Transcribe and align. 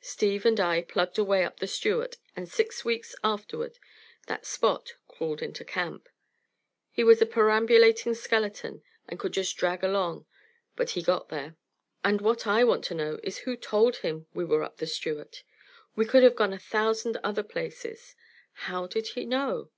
Steve 0.00 0.46
and 0.46 0.58
I 0.60 0.80
plugged 0.80 1.18
away 1.18 1.44
up 1.44 1.60
the 1.60 1.66
Stewart, 1.66 2.16
and 2.34 2.48
six 2.48 2.86
weeks 2.86 3.14
afterward 3.22 3.78
that 4.28 4.46
Spot 4.46 4.90
crawled 5.08 5.42
into 5.42 5.62
camp. 5.62 6.08
He 6.90 7.04
was 7.04 7.20
a 7.20 7.26
perambulating 7.26 8.14
skeleton, 8.14 8.82
and 9.06 9.18
could 9.20 9.32
just 9.34 9.58
drag 9.58 9.84
along; 9.84 10.24
but 10.74 10.92
he 10.92 11.02
got 11.02 11.28
there. 11.28 11.56
And 12.02 12.22
what 12.22 12.46
I 12.46 12.64
want 12.64 12.84
to 12.86 12.94
know 12.94 13.20
is 13.22 13.40
who 13.40 13.58
told 13.58 13.96
him 13.96 14.26
we 14.32 14.42
were 14.42 14.62
up 14.62 14.78
the 14.78 14.86
Stewart? 14.86 15.42
We 15.94 16.06
could 16.06 16.22
have 16.22 16.34
gone 16.34 16.54
a 16.54 16.58
thousand 16.58 17.18
other 17.22 17.42
places. 17.42 18.16
How 18.54 18.86
did 18.86 19.08
he 19.08 19.26
know? 19.26 19.70